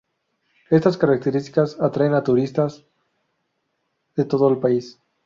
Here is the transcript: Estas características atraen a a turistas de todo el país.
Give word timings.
Estas 0.71 0.97
características 0.97 1.79
atraen 1.79 2.15
a 2.15 2.21
a 2.23 2.23
turistas 2.23 2.87
de 4.15 4.25
todo 4.25 4.49
el 4.49 4.57
país. 4.57 4.97